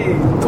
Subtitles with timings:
[0.00, 0.39] どうやっ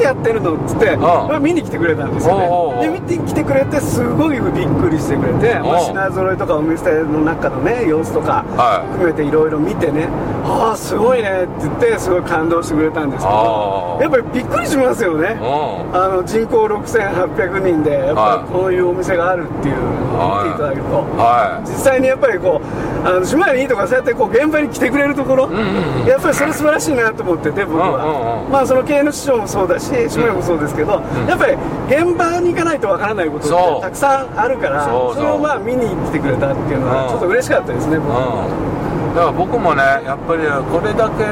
[0.00, 1.40] てやってるのっつって、まあ。
[1.40, 2.46] 見に来てくれたんですよね。
[2.48, 2.82] おうおうおう。
[2.82, 8.92] で見に来てくれてすごいびっくりしてくれて、まあ、品揃えとかお店の中のね様子とかはい。
[8.92, 10.08] 含めていろいろ見てね
[10.44, 15.28] ああすごいねって言ってすごい感動してくれたんですけあどーやっぱりびっくりしますよね。
[15.40, 15.96] うん。
[15.96, 26.06] あの人口6800人でやっぱりこういうお店があるっていうのを見ていただけると、は実際にやっぱりこうあの島根にいいとかそうやってこう現場に来てくれるところ、んうんうん。
[26.06, 28.52] やっぱりそれ素晴らしいなと思ってて僕は、うんうんうん。
[28.52, 31.54] まあその経営の師匠もそうだし島根もそうですけど、やっぱり
[31.88, 41.24] 現場に行かないとわからないことってたくさんあるからそれをまあ見に来てくれたっていうのうんはちょっと嬉しかったですね、僕はうん、だから僕もねやっぱりこれだけ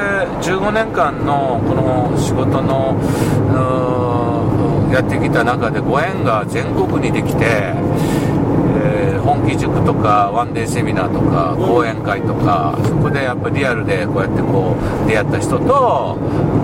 [0.51, 2.99] 15年間のこの仕事の
[4.93, 7.75] やってきた中でご縁が全国にできて、
[9.39, 16.19] えー本気塾とかワンデーセミナーとか講演会とか、そこでやっぱりリアルでこうやってこう出会った人と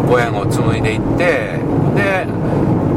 [0.09, 1.61] ご縁を紡いでいって
[1.95, 2.27] で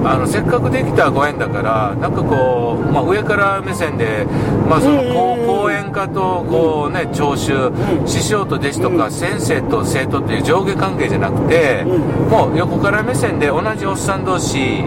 [0.04, 4.26] あのせっかくできたご縁だからなんかこう、まあ、上から目線で、
[4.70, 7.72] まあ、その講講演家とこう、ね、聴衆、
[8.06, 14.84] 師匠と弟子とか、先生と生徒という上下関係じゃなくて、もう横から目線で同じおっさん同士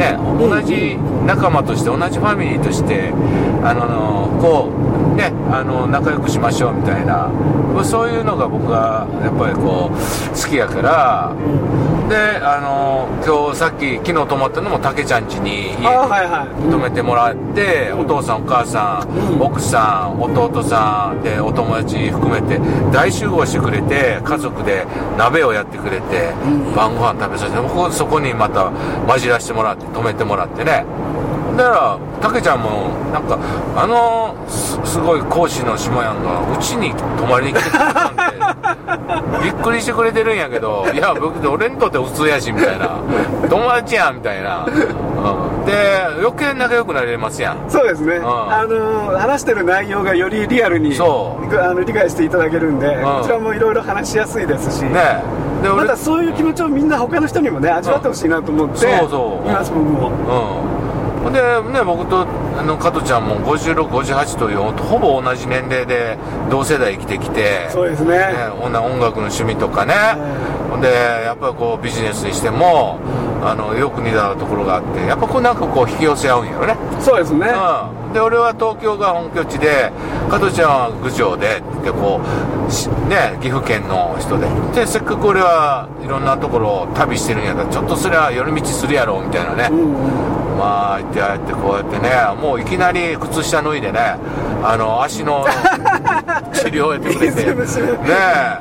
[0.00, 3.12] ね、同じ仲間として同じファミリーとして
[3.62, 4.72] あのこ
[5.12, 7.30] うねあの仲良くしましょうみたいな。
[7.84, 11.32] そういうのが僕はやっぱりこう好きやから
[12.10, 16.70] であの今日さっき昨日泊まったのもたけちゃん家に家あはいはい。
[16.70, 19.40] 泊めてもらって、お父さんお母さん、うん。
[19.40, 22.58] 奥さん弟さんでお友達含めて
[22.92, 24.84] 大集合してくれて家族で
[25.16, 26.34] 鍋をやってくれて、
[26.74, 28.72] 晩ご飯食べさせて僕そこにまた
[29.06, 30.84] 混じらせてもらって泊めてもらってね
[31.60, 33.38] だからたけちゃんもなんか
[33.76, 42.96] あのすすごい講師の下やんがうちに泊まりに来てくれたんで びっくりしてくれてるんやけどいや僕俺にとって普通やしみたいな。
[43.50, 45.72] 友達やんみたいな、うん、で
[46.20, 47.56] 余計仲良くなれますやん。
[47.68, 48.22] そうですね、ん。
[48.24, 51.60] あの話してる内容がよりリアルにそう。
[51.60, 53.02] あの理解していただけるんで、ん。
[53.02, 55.22] こちらもいろいろ話しやすいですし、ね。
[55.62, 59.48] でまたそういう気持ちをみんな他の人にもね味わってほしいなと思って、そうそう。
[59.48, 60.08] います僕も。
[60.08, 60.79] うん
[61.22, 61.40] ほんで
[61.72, 62.26] ね僕と
[62.58, 66.18] あの加トちゃんも5658というほぼ同じ年齢で
[66.50, 68.10] 同世代生きてきてそうですね。
[68.10, 69.94] ね、音楽の趣味とかね、
[70.70, 72.98] ほんでやっぱりこうビジネスにしても
[73.42, 79.90] あのよく似たところがあってやっぱこうなんかこう引き寄せ合うんやろねそうですね、うん、で俺は東京が本拠地で
[80.30, 82.20] 加トちゃんは郡上ででこ
[82.68, 84.46] うしね岐阜県の人で。
[84.74, 90.58] でせっかく俺はいろんなところを旅してるんやからちょっとそれは寄り道するやろみたいなね、うんうん。
[90.58, 94.16] まあ行ってああやってこうやってねもういきなり靴下脱いでね
[94.62, 95.44] あの足の
[96.52, 97.44] 治療をやってくれて。
[97.44, 97.66] ね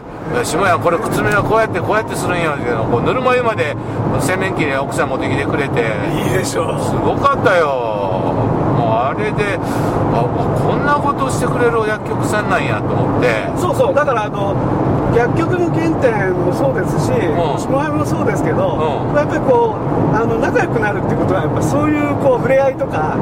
[0.06, 0.08] え
[0.44, 3.75] 下屋これ靴目はこうやってこうやってするんやけどこうぬるま湯まで
[4.19, 5.81] 洗面器で奥さん持ってきてくれて。
[6.13, 6.79] いいでしょう。
[6.81, 7.67] すごかったよ。
[8.78, 13.47] もうあれであこんなことしてくれる薬局さんなんやと思って。
[13.57, 13.94] そうそう。
[13.94, 14.56] だからあの
[15.15, 17.15] 薬局の原点もそうですし、ん。
[17.57, 19.15] 下山もそうですけど、うん。
[19.15, 23.15] やっぱりこうあの仲良くなるってことはやっぱそういうこう触れ合いとか、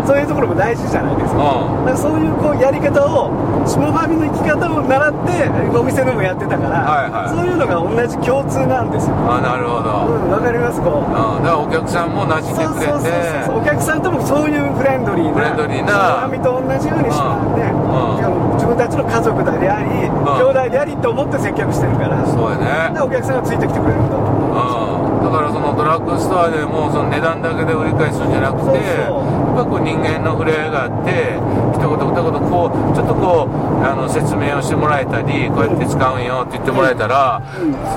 [0.00, 0.06] うん。
[0.06, 1.84] そういうところも大事じゃないですか,、うん。
[1.84, 3.30] だからそういうこうやり方を
[3.66, 7.28] 下ファミの生き方を習ってお店でもやってたから、はいはい。
[7.28, 9.16] そういうのが同じ共通なんですよ。
[9.28, 9.90] あなるほうど、
[10.28, 11.08] んわかりますこう。
[11.08, 12.90] うん、だからお客さんも馴染んでくれて。
[12.90, 13.12] そうそうそう
[13.46, 13.58] そう。
[13.60, 16.28] お客さんともそういうフレンドリーなフレンドリーな。
[16.28, 18.54] 下と同じようにしまね、うん。
[18.54, 22.24] 自分たちの家族であり、兄弟でありと思って接客してるから。
[22.26, 22.94] そうやね。
[22.94, 24.16] でお客さんがついてきてくれるんだと。
[24.18, 31.38] 思うん、だからそのドラッグストアでもその値段だけで売り買いするんじゃなくてやっぱこう人間の触れ合いがあって
[31.74, 37.42] 一言二言こうちょっとこうあの説明をしてもらえたりこうやって使うんよって言ってもらえたら、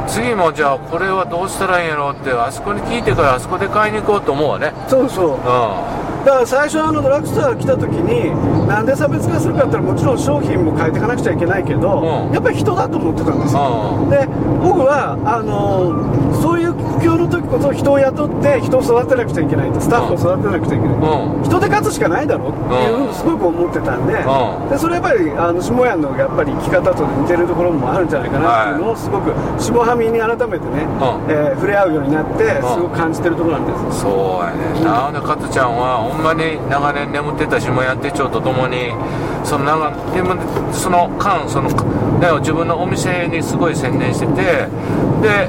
[0.08, 4.74] 次もじゃあこれはどうしたらいいんやろうってあそこに聞いてからあそこで買いに行こうと思うわね。
[4.88, 5.38] そうそう。
[5.38, 12.34] うだから最初あのドラッグストア来た時になんで差別化するかって言ったらもちろん商品も変えていかなくちゃいけないけど、うん。
[12.34, 14.10] やっぱり人だと思ってたんですよ、んうん。
[14.10, 14.28] で
[14.60, 15.96] 僕はあの
[16.42, 16.57] そう
[17.08, 21.44] いう苦境の時こそ人を雇って人を育てなくちゃいけないとスタッフを育てなくちゃいけない、うん。
[21.44, 24.70] 人で勝つしかないだろうっていうふうにすごく思ってたんで,、うん。
[24.70, 31.32] でそれやっぱりあの下屋のやっぱり生き方と似てるところもあるんじゃないかなっていうのをすごく下はみに改めてね、うん。
[31.32, 34.02] えー触れ合うようになってすごく感じてるところなんです。
[34.02, 35.12] そうやねんな。
[35.12, 35.76] で加トちゃん。
[35.78, 38.94] はほんまに長年眠ってた下屋手帳とともに
[39.44, 40.36] その長でも
[40.72, 41.70] その間その
[42.20, 44.70] ね自分のお店にすごい専念しててで、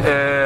[0.04, 0.37] えー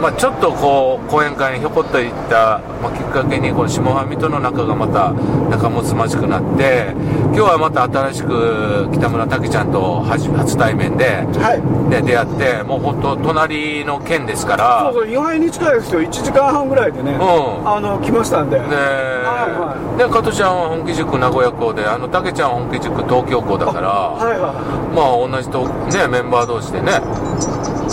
[0.00, 5.12] まあ、ちょっとこう講演会にひょこっと行った、まあ、きっかけにこの下半身との仲がまた
[5.50, 6.94] 仲睦まじくなって
[7.34, 11.90] 今日はまた新しく北村武ちゃんと初初対面ではい。
[11.90, 14.90] で出会ってもう本当隣の県ですから。
[14.92, 16.00] そうそう意外に近いですよ。
[16.02, 17.18] 1時間半ぐらいでね、ん。
[17.18, 24.52] あの来ましたんで、で、はで加トちゃんは本気塾名古屋校であの武ちゃんは本気塾東京校だから、はいは
[24.94, 27.00] まあ同じと、ね、メンバー同士でね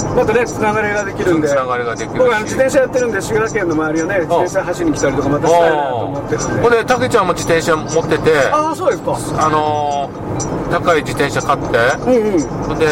[0.04, 1.48] いまたねつながりができるんで。
[1.48, 2.18] つながりができるし。
[2.18, 6.62] 僕あの自転車やってるんで滋賀県の周りをね自転車走りに来たりとかまたしたいなと思ってるんで。
[6.62, 8.38] ほんで武ちゃんも自転車持ってて。
[8.52, 9.18] ああそうですか。
[9.38, 11.78] あのー高い自転車買って。
[11.78, 12.42] うんうん。
[12.42, 12.88] ほんで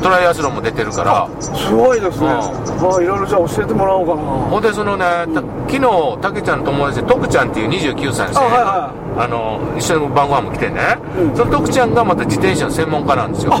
[0.00, 1.28] トライアスロンも出てるから。
[1.42, 2.32] すごいですね、うん
[2.78, 4.22] まあいろいろじゃあ教えてもらおうかな。
[4.22, 5.04] ほんでそのね、
[5.34, 11.36] た昨日武ちゃんの友達で徳ちゃんっていう29歳のあはいはあの一緒に晩ご飯も来てね、うん。
[11.36, 13.52] その徳ちゃんがまた自転車の専門家なんですよ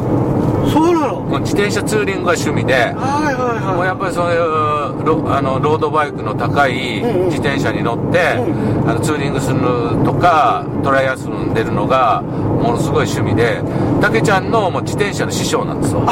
[0.70, 1.38] そうなの？
[1.40, 3.76] 自転車ツーリングが趣味ではいはいはい。
[3.76, 7.26] もうやっぱりそういうロあのロードバイクの高いうんうん。
[7.26, 13.62] 自転車に乗って、うあのツーリングするのとかトライアスロンに出るのがものすごい趣味で
[14.00, 16.06] 竹ちゃんのもう自転車の師匠なんですよ。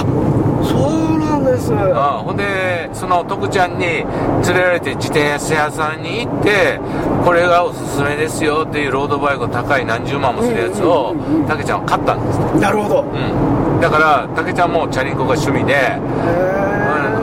[0.62, 1.15] そう
[1.56, 1.72] です。
[1.72, 6.78] うんほんでその徳ちゃんに連れられて自転車屋さんに行って
[7.24, 12.38] これがおすすめですよっていうロードバイクの高い何十万もするやつをうんうんうんうん竹ちゃんは買ったんです。
[12.60, 13.02] なるほど。
[13.02, 13.80] うん。
[13.80, 15.98] だから竹ちゃんもチャリンコが趣味でへ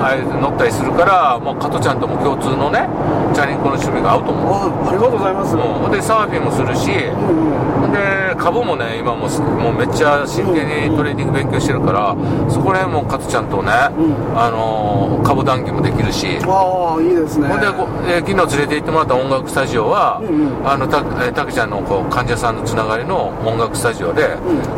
[0.04, 2.88] ああいう乗ったりするから、もう加トちゃんとも共通のね、
[3.34, 4.54] チャリンコの趣味が合うと思う。
[4.54, 12.16] あありがとうございます、うん、ほんでサーフィンもするし、うんうんで株もね、今ももうめっちゃ真剣にトレーニング勉強してるから、
[12.50, 14.38] そこら辺も加トちゃんとね、うん。
[14.40, 17.48] あのー株談義もできるし、ああいいですね。
[17.48, 20.68] ほんでこ、えー昨日連れて行ってもらった音楽スタジオは、うんうん。
[20.68, 24.28] あのたえーたけちゃんのこう患者さんのつながりの音楽スタジオで、ん。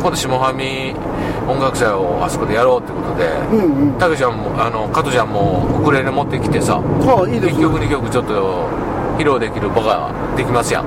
[0.00, 0.94] 今度下半身
[1.48, 3.98] 音楽祭をあそこでやろうってことで、うんうん。
[3.98, 8.68] たけちゃんもあの加トちゃんもウクレレ持ってきてさああいいです1曲2曲ちょっと
[9.18, 10.84] 披露できる場ができますやん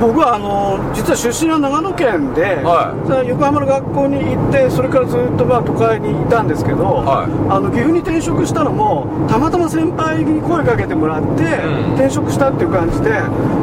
[0.00, 7.32] 僕はあの実は出身は長野県で、はそれ横浜の学校に行ってそれからずっとまあ都会にいたんですけど、はい。
[7.50, 11.94] あの岐阜に転職したのもたまたま先輩に声かけてもらって、うん。
[11.94, 13.10] 転職したっていう感じで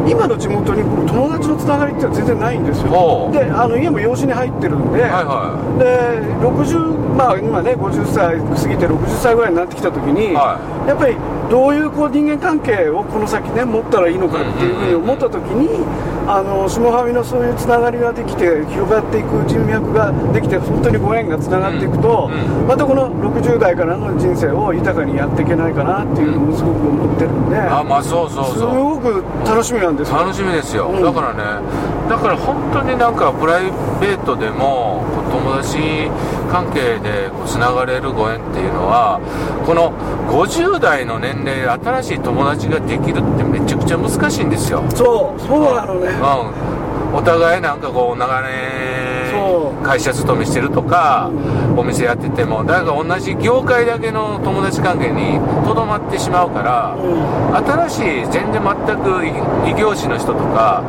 [0.10, 3.30] 今の地元に友達のつながりっていうのは全然ないんですよ。
[3.32, 10.58] であの家も養子に入ってるんで、はいはで60まあ今ね50歳過ぎて60歳ぐらいになってきた時に、は
[10.88, 11.16] やっぱり
[11.50, 15.86] どういうこう人間関係をこの先ね持ったらいいのかっていうふうに思った時に、
[16.26, 29.00] あの下半身のそういうつながりができて広がっていく人脈ができて本当にご縁がつながっていくと、うんまたこの60代からの人生を豊かにやっていけないかなっていうのをすごく思ってるんで、いあまあそうそうすそう。
[29.00, 30.18] ごく楽しみなんですよ。
[30.18, 31.04] 楽しみですよ、うん。
[31.04, 31.44] だからね
[32.10, 33.66] だから本当になんかプライ
[34.00, 35.78] ベートでも友達
[36.54, 39.18] 関係でこうつながれるご縁っていうのは
[39.66, 39.90] この
[40.30, 48.93] 50代の年齢新しい友達ができるってめちゃくちゃ難しいんですよそうそうなのね、うん、お互いなんかこう長年
[49.84, 51.30] 会社勤めしてるとか、
[51.76, 57.56] うお店やっててもだから同じ業界だけの友達関係にとどまってしまうから、うん。
[57.88, 59.26] 新しい全然全く
[59.68, 60.84] 異異業種の人とか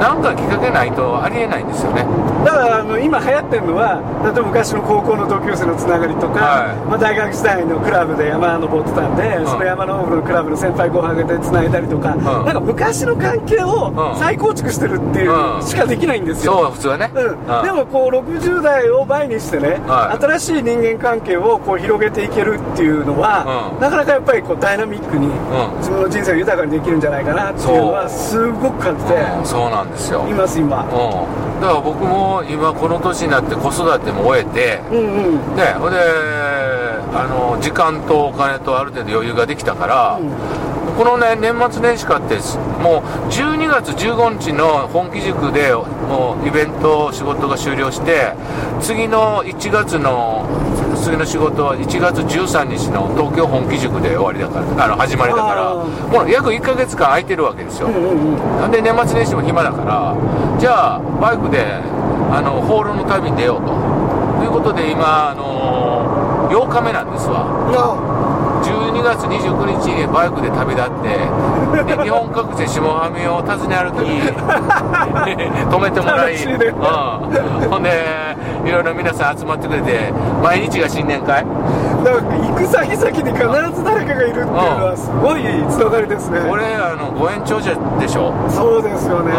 [0.00, 2.04] なんかきっかけないとありえないんですよね。
[2.44, 6.76] だからあの今流行ってるのは例えば昔の高校の同級生のつながりとか、はい。
[6.88, 9.46] まあ、大学時代のクラブで山登ってたんで、ん。
[9.46, 12.24] その山登るクラブの先輩後輩でつないだりとか、ん。
[12.24, 14.18] なんか昔の関係をうん。
[14.18, 15.62] 再構築してるっていううん。
[15.62, 17.62] しかできないんですよ、そう普通はね、うん。
[17.64, 20.22] でもこう60代を倍にしてね、はい。
[20.22, 23.80] 新しい人間関係をこう広げていけるっていうのは、うん。
[23.80, 25.30] なかなかやっぱりこうダイナミックにん。
[25.78, 29.14] 自分の人生を豊かにできるんじゃないかなっていうのはすごく感じて。
[29.14, 29.44] うん。
[29.46, 30.76] そうなんですよ、うん、います今。
[30.76, 35.56] だから僕も今この年になって子育ても終えてうんうん。
[35.56, 35.98] ねほんで
[37.16, 40.18] あの時間とお金とある程度余裕ができたから、
[40.96, 42.36] このね年末年始かって
[42.80, 48.32] もう12月15日の本気塾でもうイベント仕事が終了して
[48.80, 50.46] 次の1月の
[51.02, 60.16] 次の仕事は1月13日の東京本気塾で終わりだからあの始まりだからもう約1ヶ月間空いてるわけですよ、なんで年末年始も暇だから
[60.58, 61.64] じゃあバイクで
[62.30, 63.74] あの放浪の旅に出ようと。
[64.38, 67.46] ということで今あの8日目なんですわ。
[67.72, 68.13] 12
[69.04, 74.04] 月29日にバイクで旅立ってで日本各地下半身を訪ね歩き
[75.70, 76.42] 止めてもらい、ね。
[77.62, 77.90] うん、ほんで
[78.64, 81.44] いろいろ皆さん集まってくれて毎日が新年会？
[81.44, 84.52] なんか行く先々に必ず誰かがいるっていうの
[84.86, 86.40] はすごいつながりですね。
[86.48, 88.32] これあのご縁長者でしょ？
[88.48, 89.32] そうですよね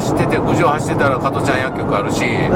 [0.00, 2.48] 走ってて郡上走ってたら加トちゃん薬局あるし、ね、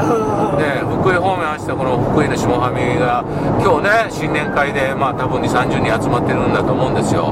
[1.00, 3.22] 福井方面走ったこの福井の下ファミが
[3.62, 7.30] 今日ね新年会でまあ多分2 3 0人集まってるんだと思うんですよ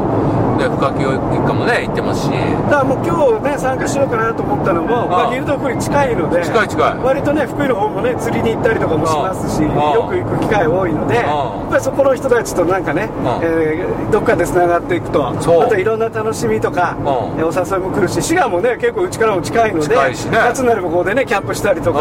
[0.58, 2.30] で深木一家もね行ってますし。
[2.30, 6.98] だからもう今日ね参加しようかなと思ったのも、まあ、ギルド福井近いので近い近い。
[6.98, 9.68] 割とね福井の方もね釣りに行ったりとかもしますしよ
[10.08, 13.08] く行く機会多いのでやっぱりそこの人たちとなんかね、
[13.42, 15.34] えー、どっかでつながっていくとあ
[15.68, 19.94] といろんな楽しみとかお誘いも来るし滋賀もね結構うちからも近いので
[20.30, 22.00] 夏になればここでねキャンプしたりとか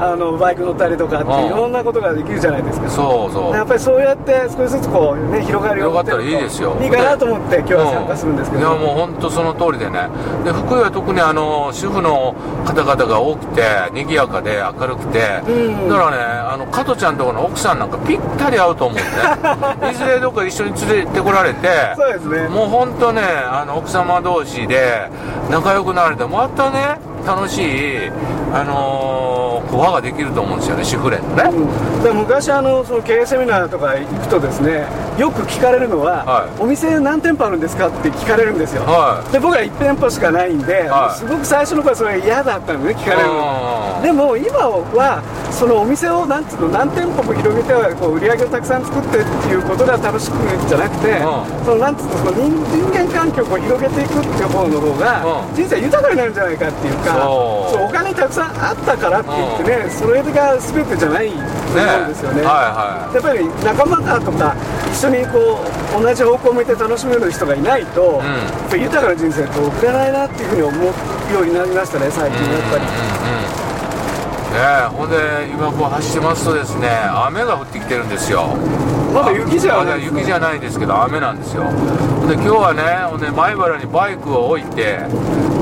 [0.00, 2.90] あのバイク乗ったりとかっていろんなことができるじゃないですか。
[2.90, 3.54] そうそう。
[3.54, 6.76] やっぱりそうやって少しずつこうね広がりを広がったらいいですよ。
[6.82, 10.08] いいかなと思って今日は参加するんですけど、いやもう本当その通りでね。
[10.44, 12.34] で福井は特にあの主婦の
[12.64, 13.62] 方々が多くて
[13.92, 19.90] 賑やかで明るくて、うん、だからねあの加トちゃんとこの奥さんなんかぴったり合うと思うんでね。
[19.90, 22.48] いずれどっか一緒に連れてこられてそうですね。
[22.48, 25.08] もう本当ねあの奥様同士で
[25.50, 28.10] 仲良くなられてまたね楽しい
[28.52, 34.86] あのーコアができると思うんですよね主婦連のね、うん、で昔あのその経営セミナーとか行くとですね
[35.18, 44.00] よく聞かれるのは、はい、お店何店舗あるんですかって聞かれるんですよ、はい、で僕は1店舗しかないんで、はい、すごく最初の頃それ嫌だったのね聞かれるの。
[44.02, 44.58] でも今
[44.94, 50.36] はそのお店をなんつうの何店舗も広げてこう売り上げをたくさん作ってっていうことが楽しく
[50.68, 51.16] じゃなくて、
[51.64, 57.84] そのなんつうのその人間関係を広げていくっていう方の方が人生豊かになるんじゃないかっていうかそう。
[57.84, 64.56] お金たくさんあったからって言ってねそれが全てじゃないと思うんですよね、ねはいはい、やっぱり仲間だとか
[64.90, 65.60] 一緒にこ
[65.98, 68.22] う同じ方向を向いて楽しめる人がいないと、
[68.72, 70.84] うん、豊かな人生って送れないなっていうふうに思う
[71.32, 72.84] ようになりましたね最近やっぱり。
[72.84, 73.66] うん。
[74.56, 75.16] ねほんで
[75.50, 78.56] 今こう走ってますとですね雨が降ってきてるんですよ。
[79.12, 81.64] まだ雪じゃない、ね、雪じゃないですけど雨なんですよ。
[82.26, 84.98] で今日はねほんで前原にバイクを置いて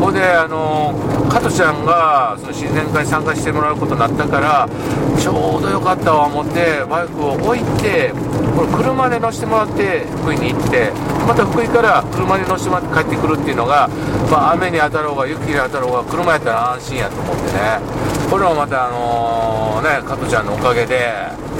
[0.04, 0.92] ほんであの
[1.30, 4.68] 加トちゃんがその新年会に参加してもらうことになったから
[5.18, 8.12] ちょうどよかったわ思ってバイクを置いて
[8.54, 10.92] これ車で乗せてもらって福井に行って
[11.26, 13.88] また福井から車に乗せてもらって帰ってくるっていうのが、
[14.30, 18.04] まあ、雨に当たろうが雪に当たろうが車やったら安心やと思ってね。
[18.28, 21.12] これもまたあの、ね加トちゃんのおかげで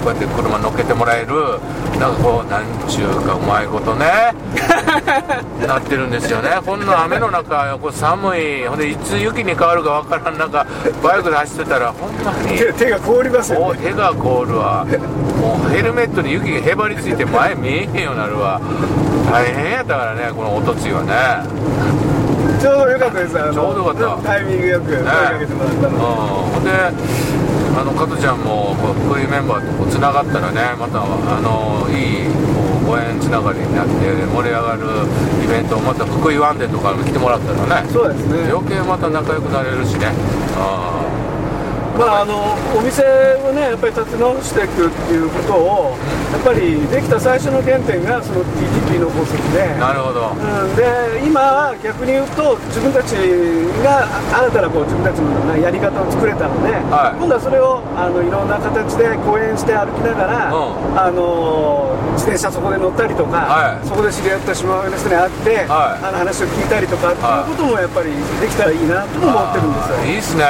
[0.04, 1.58] こうやって車乗っけてもらえる
[1.98, 4.34] なんかこうなんちゅうかうまいことね
[5.66, 6.50] なってるんですよね。
[6.64, 8.66] こんな雨の中これ寒い。
[8.66, 10.66] ほんでいつ雪に変わるかわからん中
[11.02, 14.84] バイクで走ってたらほんまに手が凍りますよ、ね、手が凍るわ。
[15.40, 18.60] もうヘルメットに雪がへばりついて前見えへんようになるわ。
[19.32, 22.23] 大変やったからねこのおとついはね
[22.64, 23.34] ちょうどよかったです。
[23.34, 24.22] ちょうどよかった。
[24.24, 25.98] タイミングよく声かけてもらったの、
[26.48, 34.86] ほんであの加トちゃんもこういうメンバーとつながったらねまたあのいいこうご縁つながりになって盛り上がる
[35.44, 38.48] イベントまた福井ワンデーとかも来てもらったらねそうですね。
[38.48, 40.08] 余計また仲良くなれるしね
[41.94, 43.02] まあ、あのお店
[43.38, 45.96] をねやっぱり立て直していくっていうことを
[46.32, 49.78] やっぱりできた最初の原点がその TTP の法則で。
[49.78, 53.14] なるほど、うん、で今は逆に言うと自分たち
[53.86, 54.10] が
[54.42, 68.10] 新たなこう自分たちのやり方を作れたので、はい、今度はそれをあのいろんな形で講演して歩きながら、うん、あの自転車そこで乗ったりとか、はい、そこで知り合った島上の人に会って、はい、あの話を聞いたりとかっていうこともやっぱり
[68.42, 70.02] できたらいいなと思ってるんですよ。
[70.02, 70.44] いいっすね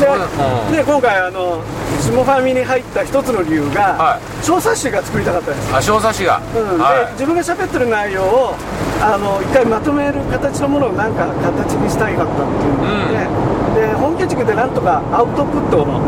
[0.00, 1.62] で、で今回あの
[2.00, 5.74] 下ファミに入った一つの理由が、はい、小冊子が作りたかったんです。
[5.74, 6.78] あ小冊子が、うん。
[6.78, 8.54] はい、で自分が喋ってる内容を
[9.00, 16.00] あの一回まとめる形のものをなんか形にしたいかったっていうので、うん、で本家塾でなんとかアウトプットの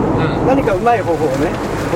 [0.46, 1.50] 何かうまい方法をね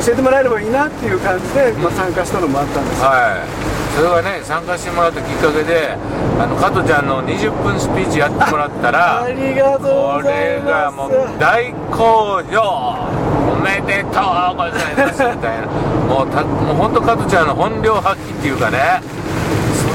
[0.05, 5.97] 教えてもらえればいいなっていう感じで、まあ、参加したのもあったんですはいそれがね参加してもらったきっかけで
[6.39, 13.09] あの加トちゃんの20分スピーチやってもらったらありがとうこれがもう大好評。
[13.49, 14.13] おめでとう
[14.57, 15.67] ございますみたいな。
[16.07, 19.18] もうたもう本当加トちゃんの本領発揮っていうかねそ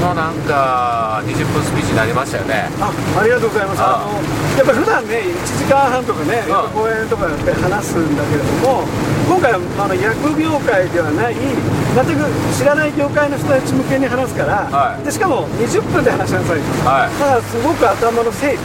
[0.04, 2.68] のなんか20分スピーチになりましたよね。
[2.80, 3.80] あありがとうございます。
[3.80, 4.20] あの
[4.58, 6.44] やっぱ普段ね1時間半とかね
[6.74, 8.84] 講演とかやって話すんだけれども
[9.26, 18.58] 今回はあの薬業界ではない全く知らない業界の人たち向けに話すから、はい、でしかも20分で話しなさい、はい、だからすごく頭の整理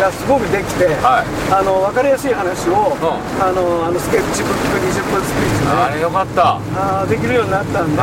[0.00, 6.60] がすごくできて、うんはい、あの分かりやすい話を、うん、あのあのスケッチブック20分スピーチで、ね、あれよかった。
[6.76, 7.96] あできるようになったんで、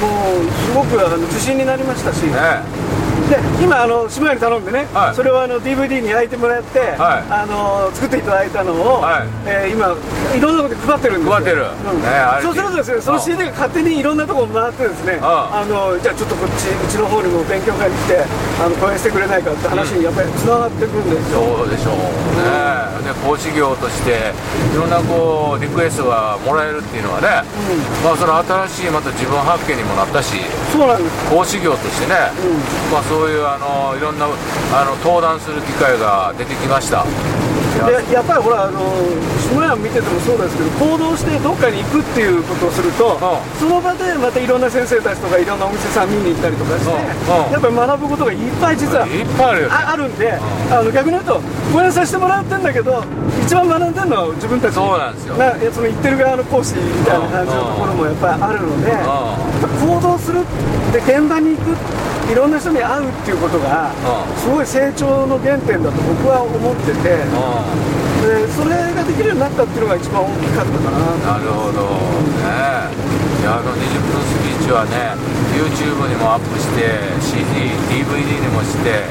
[0.00, 5.14] もうすごく自信になりましたし、ねで今あの島屋に頼んでね、はい。
[5.14, 7.30] それをあの DVD に焼いてもらって、はい。
[7.30, 9.28] あの作っていただいたのを、はい。
[9.46, 9.94] えー今
[10.34, 11.32] いろんなところで配ってるんですよ。
[11.32, 11.62] 配ってる。
[11.62, 12.02] うん。
[12.02, 12.08] ね
[12.42, 18.24] そうするとですねその CD が勝手にいろんなところ回ってですねああのじゃあちょっとこっちうちの方にも勉強会に来て
[18.60, 23.04] あの講演してくれないかって話にやっぱりつながってくるんですよ、そうでしょうね。
[23.04, 24.32] で講師業として
[24.72, 27.28] いろんなこうリクエストがもらえるっていうのはね、
[28.04, 28.36] まあその
[28.68, 30.36] 新しいまた自分発見にもなったし
[30.72, 31.30] そうなんです。
[31.30, 32.14] 講師業としてね、
[32.92, 37.04] まあそういうあのいろんなあの登壇する機会が出てきました。
[37.78, 38.80] でやっぱりほらあの
[39.38, 43.20] 下屋見ててもそうですけど行動してどっかに行くっていうことをすると、ん。
[43.54, 47.46] その場でまたいろんな先生たちとかいろんなお店さん見に行ったりとかして、うん。
[47.46, 49.74] うんやっぱり学ぶことがいっぱい実はいっぱいあるよね。
[49.74, 51.40] ああるんで、あの逆に言うと
[51.72, 53.04] 講演させてもらってんだけど
[53.46, 54.74] 一番学んでるのは自分たち。
[54.74, 59.06] そうなんですよなその言ってる側の講師みたいな感じのところもやっぱりあるので、やっ
[59.62, 60.44] ぱ行動する
[60.92, 61.76] で現場に行く
[62.30, 67.14] いろんな人に会うっていうことがうんすごい成長の原点だと僕は思ってて。
[67.74, 70.98] うでそれができるようになったっていうのが一番大きかったかな。
[71.14, 71.96] んなるほど
[72.44, 72.90] ね
[73.40, 75.14] いやあの20分スピーチはね
[75.54, 79.06] YouTube にもアップして CDDVD にもして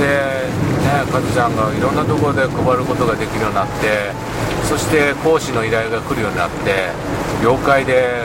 [0.00, 0.48] で
[0.82, 4.10] ねカズちゃんがいろんなところで配ることができるようになって
[4.64, 6.90] そして講師の依頼が来るようになって
[7.44, 8.24] 業界で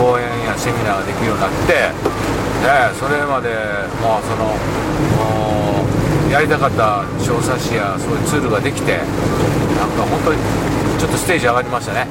[0.00, 1.92] 講演やセミナーができるようになってね
[2.96, 3.52] それまで
[4.00, 4.56] もうその
[6.32, 10.40] やりたかった小冊子やそういうツールができてなんか本当に
[10.98, 12.06] ちょっとステージ上がりましたね。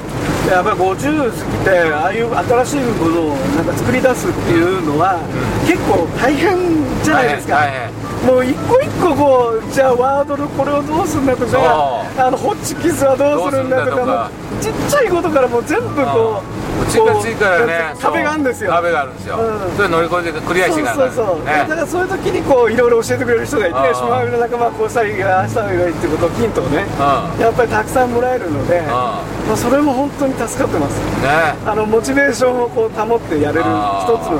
[0.46, 5.22] でやっぱり50過ぎてああいう新しいものをなんか作り出すっていうのは、
[5.62, 6.58] 結構大変
[7.04, 7.62] じゃないですか、
[8.26, 18.70] もう一個一個こうじゃあワードのこれをどうするんだとかあのホッチキスはどうするんだとかちっちゃいことからもう全部こううちがついからね壁があるんですよ。
[18.70, 19.76] 壁があるんですよ、うん。
[19.76, 26.84] それ乗り越えてクリアしていかなそうそうそう、だからそういう時にこういろいろ教えてくれる人がいて島上の仲間はこうしたらいいああしたらいいってことをヒントをね
[27.38, 31.00] うやっぱりたくさんもらえるのであまあそれも本当に助かってます。
[31.22, 31.56] ね。
[31.64, 34.38] あのモチベーションをこう保ってやれる一つの